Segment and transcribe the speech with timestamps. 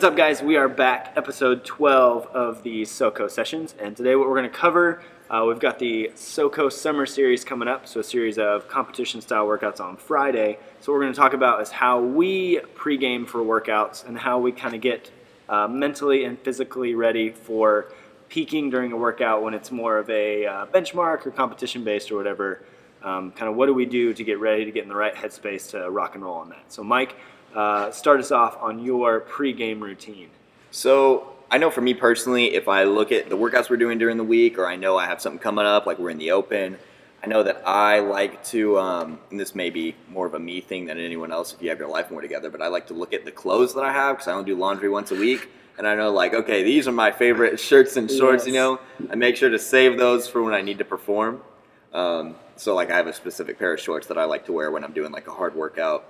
[0.00, 0.42] What's up, guys?
[0.42, 4.56] We are back, episode 12 of the SoCo sessions, and today what we're going to
[4.56, 9.46] cover, uh, we've got the SoCo Summer Series coming up, so a series of competition-style
[9.46, 10.58] workouts on Friday.
[10.80, 14.38] So what we're going to talk about is how we pregame for workouts and how
[14.38, 15.10] we kind of get
[15.50, 17.92] uh, mentally and physically ready for
[18.30, 22.64] peaking during a workout when it's more of a uh, benchmark or competition-based or whatever.
[23.02, 25.14] Um, kind of what do we do to get ready to get in the right
[25.14, 26.72] headspace to rock and roll on that?
[26.72, 27.16] So, Mike,
[27.54, 30.28] uh, start us off on your pregame routine.
[30.70, 34.16] So I know for me personally, if I look at the workouts we're doing during
[34.16, 36.78] the week, or I know I have something coming up, like we're in the open,
[37.22, 40.60] I know that I like to, um, and this may be more of a me
[40.60, 42.94] thing than anyone else if you have your life more together, but I like to
[42.94, 45.48] look at the clothes that I have because I don't do laundry once a week.
[45.76, 48.80] And I know, like, okay, these are my favorite shirts and shorts, you know?
[49.10, 51.42] I make sure to save those for when I need to perform.
[51.92, 54.70] Um, so, like, I have a specific pair of shorts that I like to wear
[54.70, 56.04] when I'm doing, like, a hard workout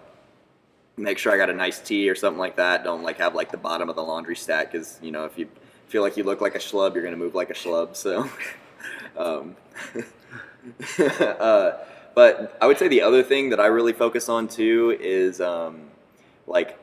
[0.97, 2.85] make sure I got a nice tee or something like that.
[2.85, 5.49] Don't like have like the bottom of the laundry stack because you know if you
[5.89, 7.97] feel like you look like a schlub, you're gonna move like a schlub.
[7.97, 8.29] So,
[9.17, 9.57] um,
[10.99, 11.73] uh,
[12.15, 15.91] but I would say the other thing that I really focus on too is um,
[16.47, 16.79] like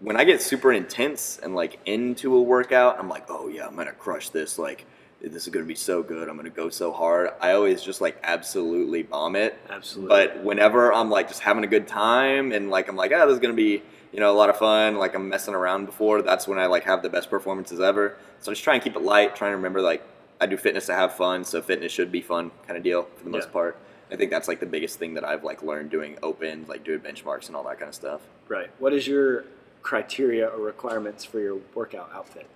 [0.00, 3.76] when I get super intense and like into a workout, I'm like, oh yeah, I'm
[3.76, 4.58] gonna crush this.
[4.58, 4.86] Like
[5.22, 6.28] this is gonna be so good.
[6.28, 7.30] I'm gonna go so hard.
[7.40, 9.58] I always just like absolutely bomb it.
[9.68, 10.08] Absolutely.
[10.08, 13.34] But whenever I'm like just having a good time and like I'm like, ah, this
[13.34, 13.82] is gonna be
[14.12, 14.96] you know a lot of fun.
[14.96, 16.22] Like I'm messing around before.
[16.22, 18.16] That's when I like have the best performances ever.
[18.40, 19.36] So I just try and keep it light.
[19.36, 20.02] Trying to remember like
[20.40, 21.44] I do fitness to have fun.
[21.44, 23.52] So fitness should be fun kind of deal for the most Yeah.
[23.52, 23.76] part.
[24.10, 26.98] I think that's like the biggest thing that I've like learned doing open, like doing
[27.00, 28.22] benchmarks and all that kind of stuff.
[28.48, 28.70] right.
[28.80, 29.44] What is your
[29.82, 32.46] criteria or requirements for your workout outfit?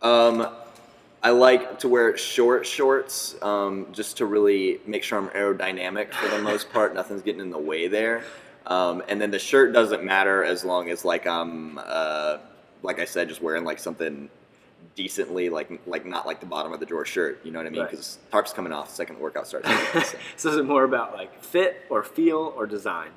[0.00, 0.46] Um,
[1.22, 6.28] I like to wear short shorts um, just to really make sure I'm aerodynamic for
[6.28, 6.94] the most part.
[6.96, 8.24] Nothing's getting in the way there.
[8.66, 12.38] Um, and then the shirt doesn't matter as long as like I'm, uh,
[12.82, 14.30] like I said, just wearing like something
[14.94, 17.40] decently, like like not like the bottom of the drawer shirt.
[17.44, 17.80] You know what I mean?
[17.80, 17.90] Right.
[17.90, 18.90] Because tarp's coming off.
[18.90, 19.68] Second workout starts.
[19.92, 20.18] So.
[20.36, 23.10] so is it more about like fit or feel or design?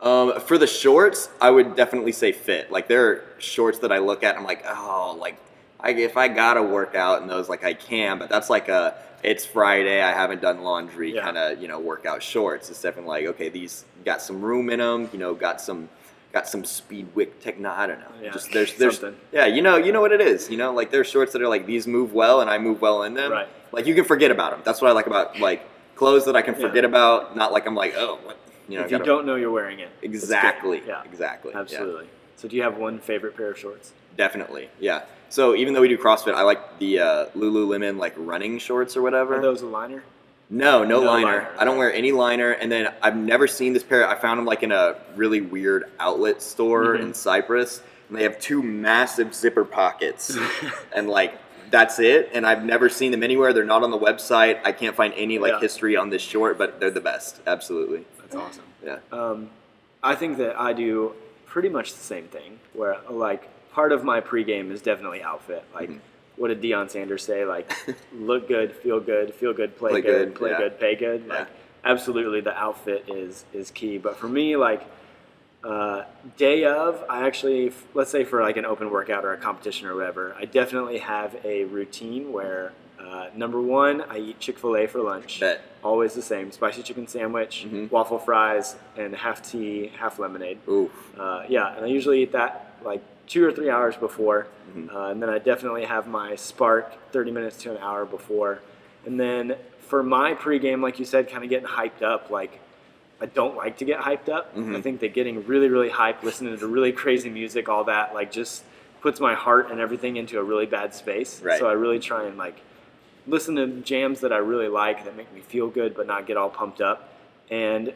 [0.00, 2.70] Um, for the shorts, I would definitely say fit.
[2.70, 5.36] Like there are shorts that I look at, and I'm like, oh, like
[5.80, 8.94] I, if I gotta work out in those, like I can, but that's like a
[9.22, 11.22] it's Friday, I haven't done laundry Yeah.
[11.22, 12.70] kind of you know workout shorts.
[12.70, 15.88] It's definitely like okay, these got some room in them, you know, got some
[16.32, 17.80] got some speed wick technology.
[17.82, 18.22] I don't know.
[18.26, 19.18] Yeah, Just there's there's something.
[19.32, 20.50] yeah, you know you know what it is.
[20.50, 23.02] You know, like there's shorts that are like these move well, and I move well
[23.02, 23.32] in them.
[23.32, 23.48] Right.
[23.72, 24.60] Like you can forget about them.
[24.64, 26.68] That's what I like about like clothes that I can Yeah.
[26.68, 27.36] forget about.
[27.36, 28.38] Not like I'm like oh what
[28.68, 28.84] you know.
[28.84, 29.90] if you gotta- don't know you're wearing it.
[30.02, 30.82] Exactly.
[30.86, 31.02] Yeah.
[31.04, 31.52] Exactly.
[31.52, 31.60] yeah.
[31.60, 32.08] Absolutely.
[32.36, 33.92] So do you have one favorite pair of shorts?
[34.16, 34.68] Definitely.
[34.78, 35.02] Yeah.
[35.28, 39.02] So even though we do CrossFit, I like the uh, Lululemon like running shorts or
[39.02, 39.36] whatever.
[39.36, 40.02] Are those a liner?
[40.48, 41.26] no, no, No liner.
[41.26, 41.48] liner.
[41.58, 42.52] I don't wear any liner.
[42.52, 44.06] And then I've never seen this pair.
[44.08, 47.00] I found them like in a really weird outlet store Mhm.
[47.00, 50.38] in Cyprus, and they have two massive zipper pockets,
[50.94, 51.34] and like
[51.72, 52.30] that's it.
[52.32, 53.52] And I've never seen them anywhere.
[53.52, 54.60] They're not on the website.
[54.64, 55.60] I can't find any like Yeah.
[55.60, 57.40] history on this short, but they're the best.
[57.44, 58.04] Absolutely.
[58.20, 58.62] That's awesome.
[58.84, 58.98] Yeah.
[59.10, 59.50] Um,
[60.04, 61.14] I think that I do
[61.46, 62.60] pretty much the same thing.
[62.72, 65.62] Where like part of my pregame is definitely outfit.
[65.74, 65.98] Like, Mhm.
[66.36, 67.44] what did Deion Sanders say?
[67.44, 67.70] Like,
[68.18, 70.58] look good, feel good, feel good, play, Play good, good, play yeah.
[70.58, 71.24] good, pay good.
[71.26, 71.40] Yeah.
[71.40, 71.48] Like,
[71.84, 73.98] absolutely, the outfit is is key.
[73.98, 74.82] But for me, like.
[75.64, 76.04] Uh,
[76.36, 79.96] day of, I actually, let's say for like an open workout or a competition or
[79.96, 84.86] whatever, I definitely have a routine where uh, number one, I eat Chick fil A
[84.86, 85.60] for lunch Bet.
[85.82, 87.90] always the same spicy chicken sandwich Mhm.
[87.90, 90.92] waffle fries and half tea half lemonade Oof.
[91.18, 94.94] uh, yeah and i usually eat that like two or three hours before Mhm.
[94.94, 98.60] uh, and then i definitely have my spark 30 minutes to an hour before
[99.04, 102.58] and then for my pregame like you said kind of getting hyped up like
[103.20, 104.76] i don't like to get hyped up Mhm.
[104.76, 108.30] i think that getting really really hyped listening to really crazy music all that like
[108.32, 108.64] just
[109.00, 111.58] puts my heart and everything into a really bad space Right.
[111.58, 112.60] so i really try and like
[113.28, 116.36] listen to jams that I really like that make me feel good but not get
[116.36, 117.08] all pumped up.
[117.50, 117.92] And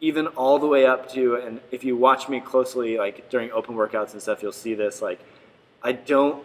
[0.00, 3.74] even all the way up to, and if you watch me closely, like during open
[3.74, 5.02] workouts and stuff, you'll see this.
[5.02, 5.20] Like,
[5.82, 6.44] I don't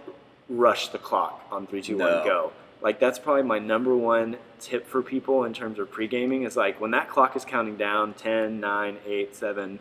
[0.50, 2.24] rush the clock on three, two, one, No.
[2.24, 2.52] go.
[2.81, 6.56] Like, that's probably my number one tip for people in terms of pre gaming is
[6.56, 9.80] like when that clock is counting down 10, 9, 8, 7,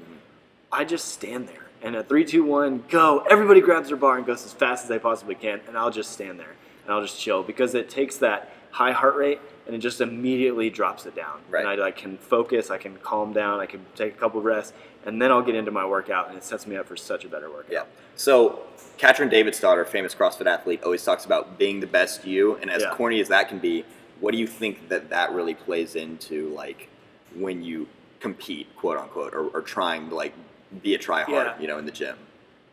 [0.72, 1.66] I just stand there.
[1.82, 3.18] And at three, two, one, go.
[3.28, 6.12] Everybody grabs their bar and goes as fast as they possibly can, and I'll just
[6.12, 6.54] stand there
[6.84, 10.68] and I'll just chill because it takes that high heart rate and it just immediately
[10.68, 11.40] drops it down.
[11.48, 11.60] Right.
[11.60, 14.72] And I like, can focus, I can calm down, I can take a couple breaths,
[15.06, 17.28] and then I'll get into my workout, and it sets me up for such a
[17.28, 17.70] better workout.
[17.72, 17.84] Yeah.
[18.16, 18.62] So,
[18.98, 22.56] Katrin Davidsdottir, famous CrossFit athlete, always talks about being the best you.
[22.56, 22.94] And as Yeah.
[22.94, 23.84] corny as that can be,
[24.20, 26.88] what do you think that that really plays into, like,
[27.34, 27.86] when you
[28.20, 30.34] compete, quote unquote, or, or trying to, like,
[30.82, 31.60] be a tryhard, Yeah.
[31.60, 32.16] you know, in the gym?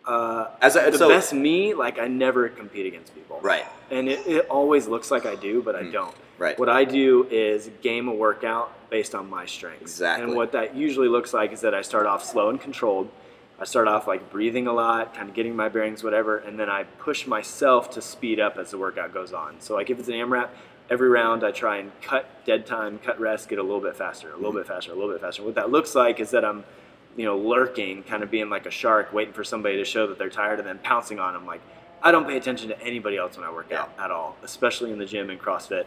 [0.06, 3.40] Uh, As the so, best me, like I never compete against people.
[3.42, 5.92] right, And it, it always looks like I do, but I Mm.
[5.92, 6.16] don't.
[6.40, 6.58] right.
[6.58, 9.82] What I do is game a workout based on my strengths.
[9.84, 10.24] Exactly.
[10.26, 13.10] And what that usually looks like is that I start off slow and controlled.
[13.60, 16.68] I start off like breathing a lot, kind of getting my bearings, whatever, and then
[16.70, 19.58] I push myself to speed up as the workout goes on.
[19.62, 20.50] So like if it's an AMRAP,
[20.90, 24.32] every round I try and cut dead time, cut rest, get a little bit faster,
[24.32, 25.44] a little bit faster, a little bit faster.
[25.44, 26.64] What that looks like is that I'm,
[27.18, 30.18] you know, lurking, kind of being like a shark, waiting for somebody to show that
[30.18, 31.46] they're tired, and then pouncing on them.
[31.46, 31.62] Like
[32.02, 34.98] I don't pay attention to anybody else when I work out at all, especially in
[35.00, 35.86] the gym and CrossFit.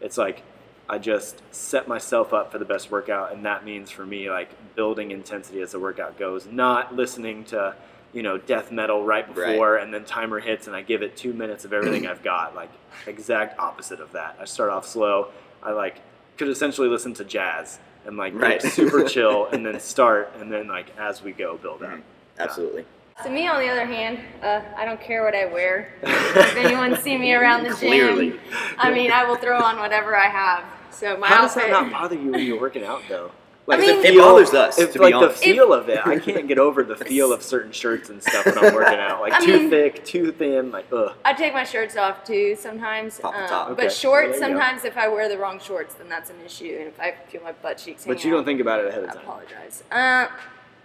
[0.00, 0.42] It's like
[0.88, 4.50] I just set myself up for the best workout, and that means for me like
[4.76, 7.74] building intensity as the workout goes, not listening to
[8.12, 9.52] you know death metal right Right.
[9.52, 12.54] before and then timer hits and I give it two minutes of everything I've got.
[12.54, 12.70] Like
[13.06, 14.36] exact opposite of that.
[14.40, 15.28] I start off slow.
[15.62, 16.00] I like
[16.36, 18.62] could essentially listen to jazz and like get Right.
[18.62, 21.90] super chill and then start and then like as we go build up.
[21.90, 22.02] Mhm.
[22.38, 22.84] Absolutely.
[23.24, 25.94] To me, on the other hand, uh, I don't care what I wear.
[26.02, 28.38] if anyone see me around the gym, Clearly.
[28.76, 30.64] I mean, I will throw on whatever I have.
[30.90, 31.70] So my How does outfit.
[31.72, 33.30] that not bother you when you're working out though?
[33.66, 35.42] Like mean- the It bothers us, If, to be like honest.
[35.42, 38.46] the feel of it, I can't get over the feel of certain shirts and stuff
[38.46, 39.20] when I'm working out.
[39.20, 40.70] Like I too mean- thick, too thin.
[40.70, 41.14] Like ugh.
[41.24, 43.18] I take my shirts off too sometimes.
[43.18, 43.70] Pop the um, top.
[43.70, 43.82] Okay.
[43.84, 44.60] But shorts, There you go.
[44.60, 46.76] sometimes if I wear the wrong shorts, then that's an issue.
[46.78, 49.02] And if I feel my butt cheeks But hanging you don't think about it ahead
[49.04, 49.18] I of time.
[49.18, 49.82] I apologize.
[49.90, 50.26] Uh,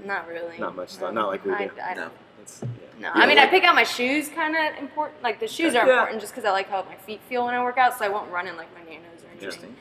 [0.03, 0.57] not really.
[0.57, 1.21] Not much thought, No.
[1.21, 1.71] not like we I, do.
[1.83, 2.01] I No.
[2.01, 2.13] don't.
[2.41, 2.67] It's, yeah.
[2.99, 5.21] No, Yeah, I mean like- I pick out my shoes kind of important.
[5.21, 5.93] Like the shoes are Yeah.
[5.99, 8.09] important just because I like how my feet feel when I work out, so I
[8.09, 9.33] won't run in like my nanos or anything.
[9.35, 9.75] Interesting.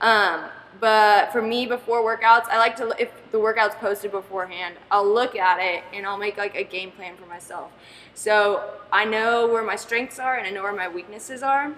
[0.00, 0.44] Um,
[0.80, 5.34] but for me, before workouts, I like to if the workout's posted beforehand, I'll look
[5.34, 7.72] at it and I'll make like a game plan for myself.
[8.14, 8.62] So
[8.92, 11.72] I know where my strengths are and I know where my weaknesses are.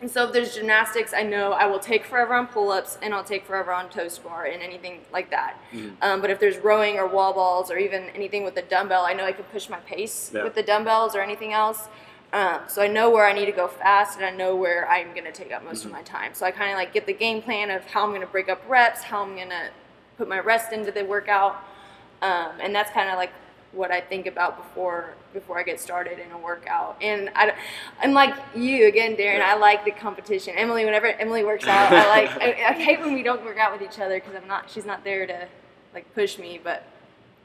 [0.00, 3.24] And so if there's gymnastics, I know I will take forever on pull-ups and I'll
[3.24, 5.56] take forever on toes-to-bar and anything like that.
[6.02, 9.12] Um, but if there's rowing or wall balls or even anything with a dumbbell, I
[9.14, 10.44] know I can push my pace Yeah.
[10.44, 11.88] with the dumbbells or anything else.
[12.32, 15.12] Um, so I know where I need to go fast and I know where I'm
[15.12, 16.34] going to take up most of my time.
[16.34, 18.50] So I kind of like get the game plan of how I'm going to break
[18.50, 19.70] up reps, how I'm going to
[20.18, 21.56] put my rest into the workout.
[22.20, 23.32] Um, and that's kind of like
[23.72, 26.96] what I think about before before I get started in a workout.
[27.00, 27.54] And I,
[28.00, 29.40] I'm like you again, Darren.
[29.40, 30.54] I like the competition.
[30.56, 32.30] Emily, whenever Emily works out, I like.
[32.42, 34.70] I, I hate when we don't work out with each other because I'm not.
[34.70, 35.48] She's not there to
[35.94, 36.84] like push me, but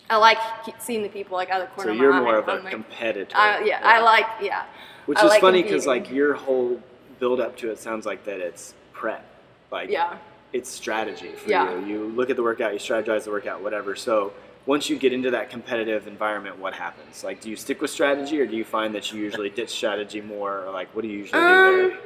[0.09, 0.37] I like
[0.79, 2.19] seeing the people like out of the corner So of my you're eye.
[2.21, 3.35] more of a like, competitor.
[3.35, 4.65] uh, yeah, I like yeah.
[5.05, 6.79] Which I is like funny because like your whole
[7.19, 9.25] build up to it sounds like that it's prep.
[9.71, 10.17] Like Yeah.
[10.51, 11.79] it's strategy for Yeah.
[11.79, 11.85] you.
[11.85, 13.95] You look at the workout, you strategize the workout, whatever.
[13.95, 14.33] So
[14.65, 17.23] once you get into that competitive environment, what happens?
[17.23, 20.21] Like, do you stick with strategy, or do you find that you usually ditch strategy
[20.21, 21.99] more, or like, what do you usually do Um, there?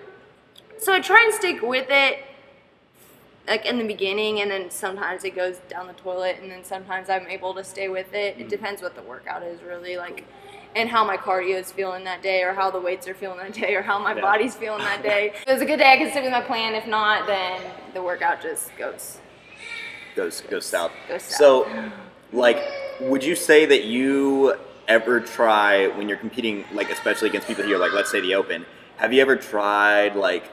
[0.79, 2.19] so I try and stick with it
[3.47, 7.09] like in the beginning and then sometimes it goes down the toilet and then sometimes
[7.09, 8.33] I'm able to stay with it.
[8.33, 8.41] Mm-hmm.
[8.41, 10.25] It depends what the workout is really like
[10.75, 13.53] and how my cardio is feeling that day or how the weights are feeling that
[13.53, 14.21] day or how my Yeah.
[14.21, 15.27] body's feeling that day.
[15.35, 16.75] if it's a good day I can stick with my plan.
[16.75, 17.61] If not, then
[17.93, 19.19] the workout just goes
[20.15, 20.91] Goes goes south.
[21.07, 21.37] Goes south.
[21.37, 21.91] So,
[22.33, 22.57] like,
[22.99, 24.55] would you say that you
[24.87, 28.65] ever try when you're competing, like especially against people here, like let's say the Open?
[28.97, 30.49] Have you ever tried like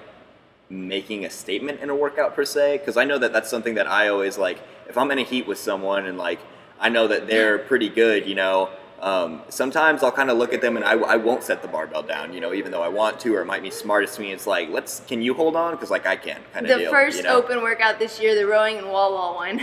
[0.70, 2.79] making a statement in a workout per se?
[2.79, 4.60] Because I know that that's something that I always like.
[4.88, 6.41] If I'm in a heat with someone and like
[6.81, 8.70] I know that they're pretty good, you know.
[9.00, 12.03] Um, sometimes I'll kind of look at them and I, I won't set the barbell
[12.03, 14.32] down, you know, even though I want to, or it might be smartest to me.
[14.32, 15.72] It's like, let's, can you hold on?
[15.72, 16.91] Because like I can, kind of the deal.
[16.91, 17.36] first you know?
[17.36, 19.60] open workout this year, the rowing and wall wall one,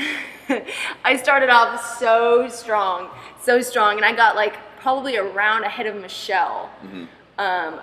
[1.04, 3.10] I started off so strong,
[3.42, 6.70] so strong, and I got like probably a round ahead of Michelle.
[6.84, 7.06] Mm-hmm.
[7.40, 7.80] Um,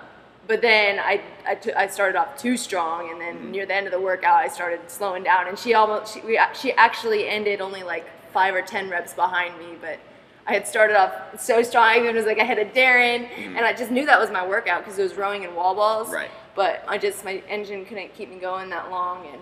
[0.47, 3.51] but then I, I, t- I started off too strong, and then Mm-hmm.
[3.51, 6.39] near the end of the workout, I started slowing down, and she almost she, we,
[6.53, 9.99] she actually ended only like five or ten reps behind me, but.
[10.47, 13.71] I had started off so strong, I even was like ahead of Darren, and I
[13.71, 16.07] just knew that was my workout because it was rowing and wall balls.
[16.07, 16.15] Mm-hmm.
[16.15, 16.31] Right.
[16.55, 19.41] But I just my engine couldn't keep me going that long, and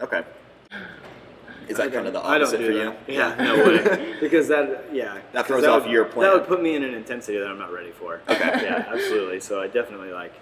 [0.00, 0.22] Okay.
[1.68, 2.84] Is that kind of the don't- I don't opposite for you?
[2.84, 2.98] that.
[3.06, 4.16] Yeah, no way.
[4.20, 6.28] because that, yeah, that throws off would- your plan.
[6.30, 8.20] That would put me in an intensity that I'm not ready for.
[8.28, 8.38] Okay.
[8.64, 9.40] yeah, absolutely.
[9.40, 10.32] So I definitely like.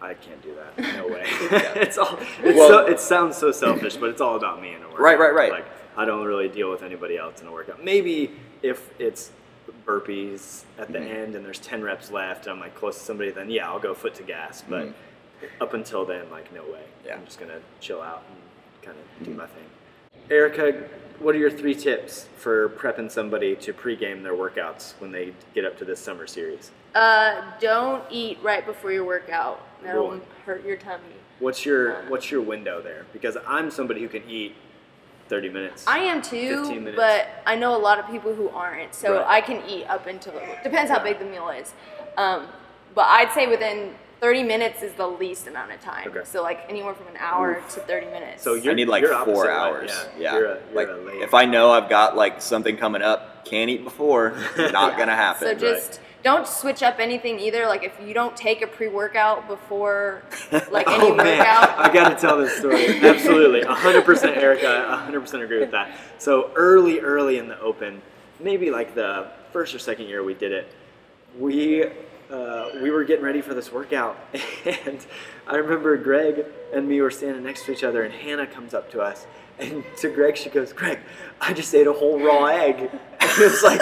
[0.00, 0.96] I can't do that.
[0.96, 1.24] No way.
[1.28, 1.72] Yeah.
[1.76, 2.18] it's all.
[2.42, 4.98] It's Well- so, it sounds so selfish, but it's all about me in a workout.
[5.00, 5.52] Right, right, right.
[5.52, 5.66] Like
[5.96, 7.84] I don't really deal with anybody else in a workout.
[7.84, 9.30] Maybe if it's
[9.86, 11.10] burpees at the Mhm.
[11.14, 13.78] end and there's ten reps left, and I'm like close to somebody, then yeah, I'll
[13.78, 14.62] go foot to gas.
[14.68, 14.92] But Mhm.
[15.60, 16.84] up until then, like no way.
[17.04, 17.14] Yeah.
[17.14, 18.38] I'm just gonna chill out and
[18.82, 19.64] kind of do my thing.
[20.32, 20.84] Erica,
[21.18, 25.66] what are your three tips for prepping somebody to pregame their workouts when they get
[25.66, 26.70] up to this summer series?
[26.94, 29.60] Uh, don't eat right before your workout.
[29.82, 31.02] That'll hurt your tummy.
[31.38, 33.04] What's your what's your window there?
[33.12, 34.54] Because I'm somebody who can eat
[35.28, 35.86] 30 minutes.
[35.86, 38.94] I am 15 too, but I know a lot of people who aren't.
[38.94, 39.26] So Right.
[39.26, 41.74] I can eat up until depends how big the meal is.
[42.16, 42.46] Um,
[42.94, 46.06] but I'd say within 30 minutes is the least amount of time.
[46.06, 46.20] Okay.
[46.22, 48.42] So like anywhere from an hour to 30 minutes.
[48.44, 49.50] So You're- need like you're four right?
[49.56, 49.90] hours.
[49.92, 50.06] Yeah.
[50.16, 50.34] Yeah.
[50.38, 53.68] You're a- you're like a if I know I've got like something coming up, can't
[53.68, 54.36] eat before.
[54.56, 55.48] Not gonna happen.
[55.48, 57.66] So just don't switch up anything either.
[57.66, 60.22] Like if you don't take a pre-workout before
[60.70, 63.00] like any oh man, workout, I got to tell this story.
[63.02, 65.98] Absolutely, 100% Erica, 100% agree with that.
[66.18, 68.00] So early, early in the open,
[68.38, 70.72] maybe like the first or second year we did it,
[71.40, 71.86] we
[72.32, 74.16] uh, we were getting ready for this workout,
[74.64, 75.04] and
[75.46, 78.90] I remember Greg and me were standing next to each other, and Hannah comes up
[78.92, 79.26] to us.
[79.58, 80.98] And to Greg, she goes, Greg,
[81.40, 82.90] I just ate a whole raw egg.
[83.22, 83.80] And it's like,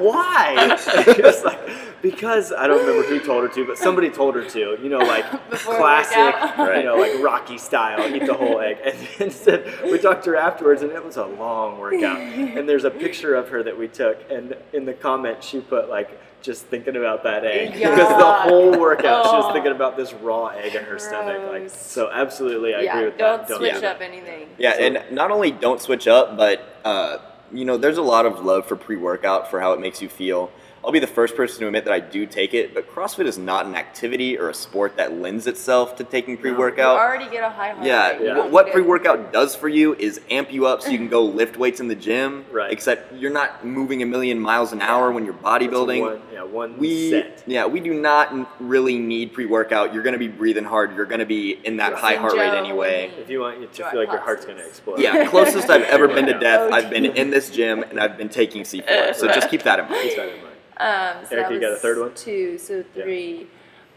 [0.00, 0.56] why?
[1.06, 1.60] And she was like,
[2.02, 4.78] because I don't remember who told her to, but somebody told her to.
[4.82, 6.76] You know, like Before classic, workout.
[6.78, 8.78] you know, like Rocky style, eat the whole egg.
[8.84, 12.18] And instead, we talked to her afterwards, and it was a long workout.
[12.20, 15.88] And there's a picture of her that we took, and in the comment, she put
[15.88, 19.52] like, just thinking about that egg because the whole workout she was Oh.
[19.52, 21.42] thinking about this raw egg in her stomach.
[21.50, 23.36] Like, so absolutely, I yeah, agree with that.
[23.36, 23.56] don't that.
[23.58, 23.90] switch Yeah.
[23.90, 24.48] up anything.
[24.58, 27.18] Yeah, So- and not only don't switch up, but uh,
[27.52, 30.50] you know, there's a lot of love for pre-workout for how it makes you feel.
[30.82, 33.36] I'll be the first person to admit that I do take it, but CrossFit is
[33.36, 36.98] not an activity or a sport that lends itself to taking pre-workout.
[36.98, 38.20] already get a high heart Yeah, rate.
[38.20, 38.46] You Yeah.
[38.46, 41.80] what pre-workout does for you is amp you up so you can go lift weights
[41.80, 42.46] in the gym.
[42.50, 42.72] Right.
[42.72, 46.00] Except you're not moving a million miles an hour when you're bodybuilding.
[46.00, 47.42] One, yeah, one we set.
[47.46, 49.92] yeah we do not really need pre-workout.
[49.92, 50.96] You're going to be breathing hard.
[50.96, 52.00] You're going to be in that Right.
[52.00, 53.10] high heart rate Joe anyway.
[53.10, 54.98] would If you want to feel like your heart's going to explode.
[54.98, 56.70] Yeah, closest I've ever been to death.
[56.70, 59.14] Oh, I've been in this gym and I've been taking C4.
[59.14, 60.49] So just keep that in mind.
[60.80, 61.18] Keep that in mind.
[61.18, 62.14] Um, so Erica, you got a third one?
[62.14, 63.02] Two, so Yeah.
[63.04, 63.46] three.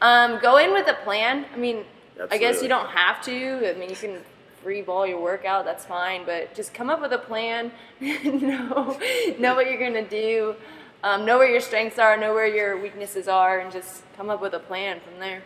[0.01, 1.45] Um, go in with a plan.
[1.53, 1.85] I mean,
[2.29, 3.69] I guess you don't have to.
[3.69, 4.17] I mean, you can
[4.61, 5.65] free ball your workout.
[5.65, 7.71] That's fine, but just come up with a plan.
[8.01, 8.97] know
[9.39, 10.55] know what you're gonna do.
[11.03, 12.15] Um, know where your strengths are.
[12.15, 15.43] Know where your weaknesses are, and just come up with a plan from there.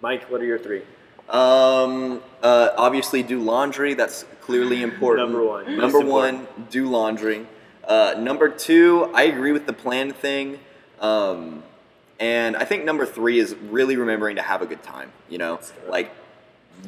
[0.00, 0.82] Mike, what are your three?
[1.28, 3.94] Um, uh, obviously, do laundry.
[3.94, 5.30] That's clearly important.
[5.30, 5.64] Number one.
[5.76, 6.70] Number Most one, important.
[6.70, 7.46] do laundry.
[7.90, 10.60] Uh, number two, I agree with the plan thing.
[11.00, 11.64] Um,
[12.20, 15.10] and I think number three is really remembering to have a good time.
[15.28, 16.12] You know, like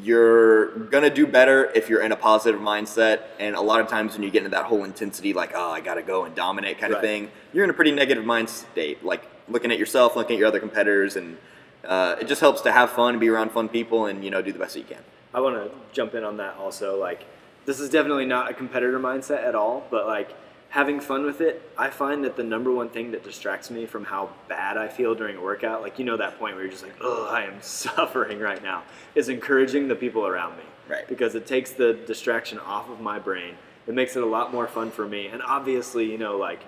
[0.00, 3.22] you're gonna do better if you're in a positive mindset.
[3.40, 5.80] And a lot of times when you get into that whole intensity, like oh, I
[5.80, 9.04] gotta go and dominate kind of thing, you're in a pretty negative mind state.
[9.04, 11.36] Like looking at yourself, looking at your other competitors, and
[11.84, 14.52] uh, it just helps to have fun, be around fun people, and you know, do
[14.52, 15.02] the best that you can.
[15.34, 16.96] I want to jump in on that also.
[17.00, 17.24] Like,
[17.66, 20.36] this is definitely not a competitor mindset at all, but like
[20.72, 24.04] having fun with it, I find that the number one thing that distracts me from
[24.04, 26.82] how bad I feel during a workout, like you know that point where you're just
[26.82, 28.82] like, oh, I am suffering right now,
[29.14, 30.64] is encouraging the people around me.
[30.88, 31.06] Right.
[31.06, 33.56] Because it takes the distraction off of my brain.
[33.86, 35.26] It makes it a lot more fun for me.
[35.26, 36.64] And obviously, you know, like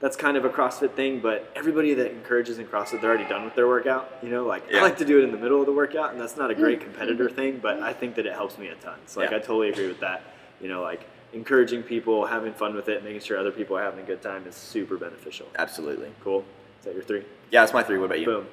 [0.00, 3.46] that's kind of a CrossFit thing, but everybody that encourages in CrossFit, they're already done
[3.46, 4.18] with their workout.
[4.22, 4.80] You know, like Yeah.
[4.80, 6.54] I like to do it in the middle of the workout, and that's not a
[6.54, 6.82] great mm.
[6.82, 8.98] competitor thing, but I think that it helps me a ton.
[9.06, 9.38] So like Yeah.
[9.38, 10.22] I totally agree with that.
[10.60, 14.00] You know, like encouraging people, having fun with it, making sure other people are having
[14.00, 15.46] a good time is super beneficial.
[15.58, 16.10] Absolutely.
[16.24, 16.44] Cool.
[16.80, 17.24] Is that your three?
[17.50, 17.98] Yeah, that's my three.
[17.98, 18.26] What about you?
[18.26, 18.46] Boom.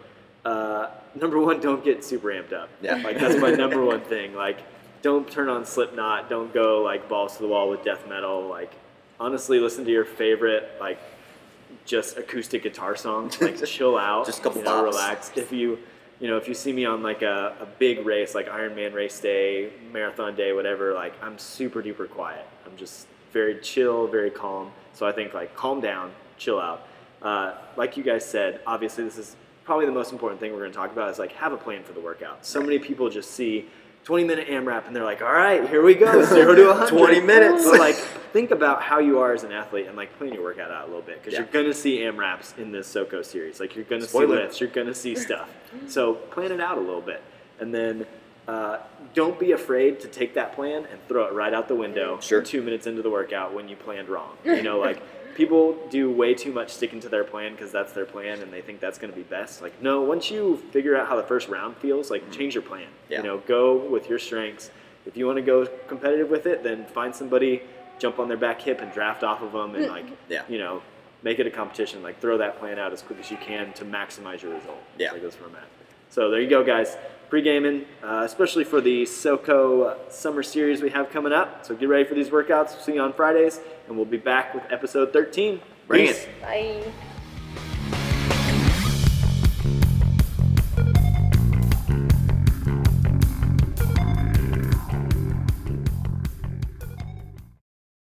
[0.46, 2.70] Uh, number one, don't get super amped up.
[2.82, 2.96] Yeah.
[2.98, 4.36] Like that's my number one thing.
[4.36, 4.60] Like,
[5.02, 6.30] don't turn on Slipknot.
[6.30, 8.48] Don't go like balls to the wall with death metal.
[8.48, 8.74] Like,
[9.20, 11.00] honestly, listen to your favorite like
[11.86, 13.38] just acoustic guitar songs.
[13.42, 14.26] Like, chill out.
[14.26, 15.32] Just a couple you know, relax.
[15.36, 15.80] If you
[16.20, 19.20] you know, if you see me on like a, a big race, like Ironman race
[19.20, 22.46] day, marathon day, whatever, like I'm super duper quiet.
[22.74, 24.72] I'm just very chill, very calm.
[24.94, 26.88] So I think like calm down, chill out.
[27.22, 30.72] Uh, like you guys said, obviously this is probably the most important thing we're going
[30.72, 32.44] to talk about is like have a plan for the workout.
[32.46, 33.68] So many people just see
[34.06, 36.90] 20 minute AMRAP and they're like, all right, here we go, zero to 100.
[36.98, 37.64] 20 minutes.
[37.70, 37.96] But like,
[38.34, 40.88] think about how you are as an athlete and like plan your workout out a
[40.88, 41.40] little bit because Yeah.
[41.42, 43.60] you're going to see AMRAPs in this SoCo series.
[43.60, 45.48] Like you're going to see lifts, you're going to see stuff.
[45.88, 47.22] So plan it out a little bit.
[47.60, 48.08] And then
[48.48, 48.78] uh,
[49.14, 52.42] don't be afraid to take that plan and throw it right out the window Sure.
[52.42, 54.36] two minutes into the workout when you planned wrong.
[54.46, 55.02] You know, like
[55.36, 58.62] people do way too much sticking to their plan because that's their plan and they
[58.62, 59.62] think that's going to be best.
[59.62, 62.88] Like, no, once you figure out how the first round feels, like change your plan.
[63.10, 63.18] Yeah.
[63.20, 64.70] You know, go with your strengths.
[65.06, 67.62] If you want to go competitive with it, then find somebody,
[68.00, 70.44] jump on their back hip and draft off of them and like, Yeah.
[70.50, 70.82] you know,
[71.24, 72.04] make it a competition.
[72.04, 74.82] Like throw that plan out as quick as you can to maximize your result.
[74.98, 75.14] Yeah.
[75.14, 75.68] Like that's where I'm at.
[76.14, 76.96] So there you go, guys.
[77.32, 81.66] Pre-gaming, uh, especially for the SoCo Summer Series we have coming up.
[81.66, 82.80] So get ready for these workouts.
[82.84, 85.60] See you on Fridays, and we'll be back with episode 13.
[85.88, 86.26] Bring Peace.
[86.26, 86.42] it.
[86.44, 86.94] Bye.